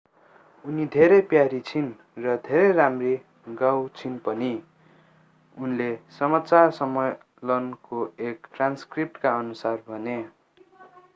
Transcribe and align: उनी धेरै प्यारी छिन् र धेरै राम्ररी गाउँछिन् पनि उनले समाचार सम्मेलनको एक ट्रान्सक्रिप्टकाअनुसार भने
उनी 0.65 0.85
धेरै 0.93 1.17
प्यारी 1.31 1.57
छिन् 1.65 1.89
र 2.23 2.31
धेरै 2.45 2.69
राम्ररी 2.71 3.53
गाउँछिन् 3.59 4.15
पनि 4.23 4.49
उनले 5.57 5.89
समाचार 6.17 6.71
सम्मेलनको 6.73 8.03
एक 8.29 8.47
ट्रान्सक्रिप्टकाअनुसार 8.53 9.83
भने 9.87 10.17